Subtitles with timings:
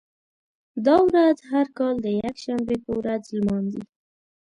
[0.85, 3.83] دا ورځ هر کال د یکشنبې په ورځ لمانځي.